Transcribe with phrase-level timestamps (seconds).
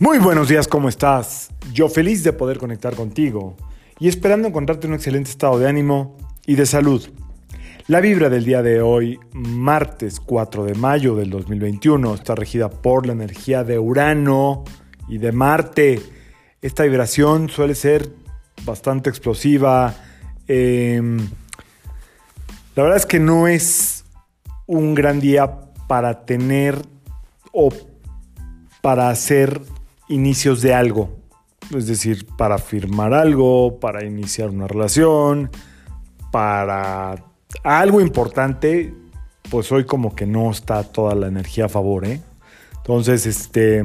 [0.00, 1.50] Muy buenos días, ¿cómo estás?
[1.72, 3.54] Yo feliz de poder conectar contigo
[4.00, 7.08] y esperando encontrarte en un excelente estado de ánimo y de salud.
[7.86, 13.06] La vibra del día de hoy, martes 4 de mayo del 2021, está regida por
[13.06, 14.64] la energía de Urano
[15.06, 16.02] y de Marte.
[16.60, 18.10] Esta vibración suele ser
[18.64, 19.94] bastante explosiva.
[20.48, 21.18] Em,
[22.74, 24.04] la verdad es que no es
[24.66, 26.82] un gran día para tener
[27.52, 27.68] o
[28.82, 29.60] para hacer
[30.08, 31.10] inicios de algo.
[31.74, 35.50] Es decir, para firmar algo, para iniciar una relación,
[36.30, 37.24] para
[37.62, 38.94] algo importante,
[39.50, 42.20] pues hoy como que no está toda la energía a favor, ¿eh?
[42.76, 43.82] Entonces, este,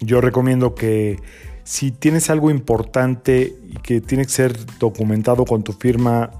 [0.00, 1.18] yo recomiendo que
[1.62, 6.30] si tienes algo importante y que tiene que ser documentado con tu firma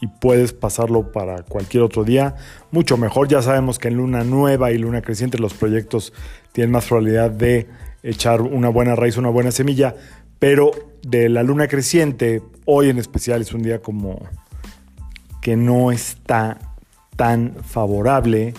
[0.00, 2.34] y puedes pasarlo para cualquier otro día,
[2.70, 3.28] mucho mejor.
[3.28, 6.12] Ya sabemos que en luna nueva y luna creciente los proyectos
[6.52, 7.68] tienen más probabilidad de
[8.02, 9.94] echar una buena raíz, una buena semilla,
[10.38, 10.72] pero
[11.02, 14.20] de la luna creciente, hoy en especial es un día como
[15.40, 16.58] que no está
[17.16, 18.54] tan favorable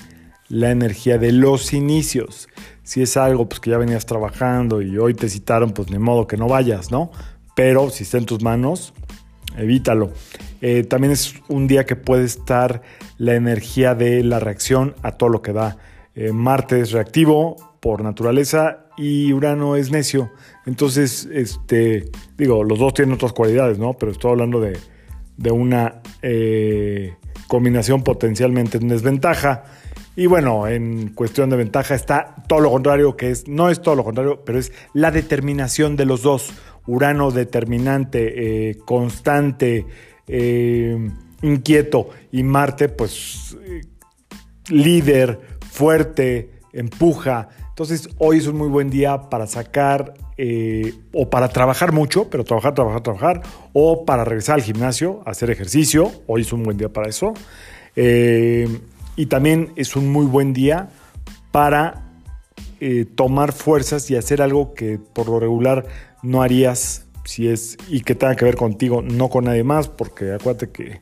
[0.48, 2.48] la energía de los inicios.
[2.84, 6.28] Si es algo pues, que ya venías trabajando y hoy te citaron, pues ni modo
[6.28, 7.12] que no vayas, ¿no?
[7.56, 8.94] Pero si está en tus manos,
[9.58, 10.12] evítalo.
[10.62, 12.82] Eh, también es un día que puede estar
[13.18, 15.78] la energía de la reacción a todo lo que da.
[16.16, 20.32] Eh, Marte es reactivo por naturaleza y Urano es necio.
[20.66, 23.94] Entonces, este, digo, los dos tienen otras cualidades, ¿no?
[23.94, 24.78] Pero estoy hablando de,
[25.52, 27.14] una eh,
[27.48, 29.66] combinación potencialmente en desventaja.
[30.16, 33.96] Y bueno, en cuestión de ventaja está todo lo contrario, que es, no es todo
[33.96, 36.54] lo contrario, pero es la determinación de los dos.
[36.88, 39.86] Urano determinante, eh, constante,
[40.28, 41.10] eh,
[41.42, 43.58] inquieto y Marte pues
[44.70, 45.40] líder,
[45.72, 47.50] fuerte, empuja.
[47.70, 52.44] Entonces hoy es un muy buen día para sacar eh, o para trabajar mucho, pero
[52.44, 53.42] trabajar, trabajar, trabajar,
[53.74, 56.12] o para regresar al gimnasio, hacer ejercicio.
[56.28, 57.34] Hoy es un buen día para eso.
[57.96, 58.68] Eh,
[59.16, 60.90] y también es un muy buen día
[61.52, 62.04] para
[62.82, 65.86] eh, tomar fuerzas y hacer algo que por lo regular
[66.26, 70.34] no harías si es y que tenga que ver contigo, no con nadie más, porque
[70.34, 71.02] acuérdate que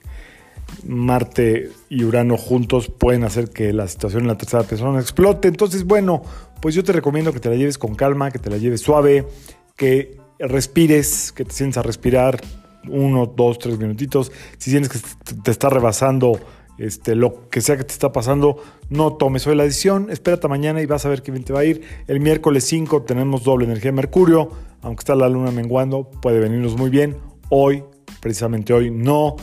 [0.86, 5.48] Marte y Urano juntos pueden hacer que la situación en la tercera persona explote.
[5.48, 6.24] Entonces, bueno,
[6.62, 9.28] pues yo te recomiendo que te la lleves con calma, que te la lleves suave,
[9.76, 12.42] que respires, que te sientes a respirar
[12.88, 14.32] uno, dos, tres minutitos.
[14.58, 15.00] Si sientes que
[15.44, 16.40] te está rebasando
[16.78, 20.82] este, lo que sea que te está pasando, no tomes hoy la decisión, espérate mañana
[20.82, 21.82] y vas a ver qué bien te va a ir.
[22.08, 24.50] El miércoles 5 tenemos doble energía de Mercurio,
[24.82, 27.18] aunque está la luna menguando, puede venirnos muy bien.
[27.50, 27.84] Hoy,
[28.20, 29.36] precisamente hoy, no.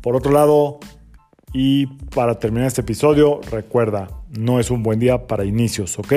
[0.00, 0.78] Por otro lado,
[1.52, 6.12] y para terminar este episodio, recuerda, no es un buen día para inicios, ¿ok?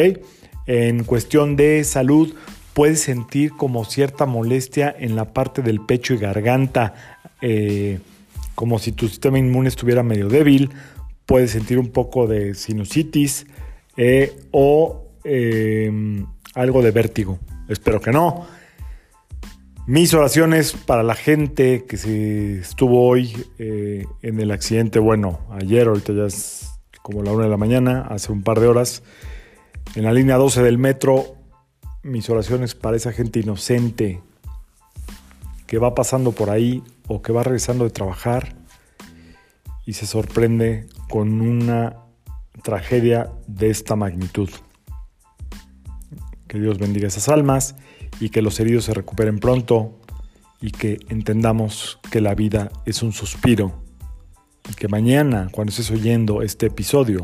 [0.65, 2.33] En cuestión de salud,
[2.73, 7.99] puedes sentir como cierta molestia en la parte del pecho y garganta, eh,
[8.59, 10.69] como si tu sistema inmune estuviera medio débil.
[11.25, 13.47] Puedes sentir un poco de sinusitis
[13.95, 16.25] eh, o eh,
[16.55, 17.39] algo de vértigo.
[17.69, 18.45] Espero que no.
[19.87, 25.87] Mis oraciones para la gente que se estuvo hoy eh, en el accidente, bueno, ayer,
[25.87, 26.69] ahorita ya es
[27.01, 29.03] como la una de la mañana, hace un par de horas,
[29.95, 31.37] en la línea 12 del metro,
[32.03, 34.19] mis oraciones para esa gente inocente
[35.69, 38.55] que va pasando por ahí o que va regresando de trabajar
[39.85, 41.97] y se sorprende con una
[42.63, 44.49] tragedia de esta magnitud.
[46.47, 47.75] Que Dios bendiga esas almas
[48.19, 49.99] y que los heridos se recuperen pronto
[50.59, 53.83] y que entendamos que la vida es un suspiro
[54.71, 57.23] y que mañana, cuando estés oyendo este episodio,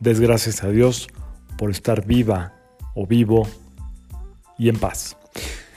[0.00, 1.08] des gracias a Dios
[1.56, 2.52] por estar viva
[2.94, 3.48] o vivo
[4.58, 5.16] y en paz.